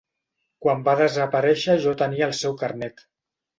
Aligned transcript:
Quan 0.65 0.81
va 0.87 0.95
desaparèixer 1.01 1.77
jo 1.85 1.95
tenia 2.01 2.29
el 2.33 2.37
seu 2.43 2.59
carnet. 2.65 3.09